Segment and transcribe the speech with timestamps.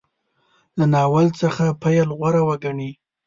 [0.77, 2.91] له ناول څخه پیل غوره وګڼي.